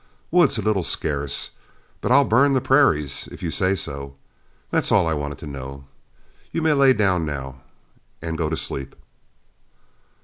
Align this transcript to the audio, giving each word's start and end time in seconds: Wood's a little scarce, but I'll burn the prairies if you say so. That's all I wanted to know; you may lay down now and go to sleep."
Wood's 0.31 0.57
a 0.57 0.63
little 0.63 0.81
scarce, 0.81 1.51
but 2.01 2.11
I'll 2.11 2.25
burn 2.25 2.53
the 2.53 2.59
prairies 2.59 3.29
if 3.31 3.43
you 3.43 3.51
say 3.51 3.75
so. 3.75 4.15
That's 4.71 4.91
all 4.91 5.05
I 5.05 5.13
wanted 5.13 5.37
to 5.37 5.45
know; 5.45 5.85
you 6.51 6.63
may 6.63 6.73
lay 6.73 6.93
down 6.93 7.23
now 7.23 7.61
and 8.19 8.35
go 8.35 8.49
to 8.49 8.57
sleep." 8.57 8.95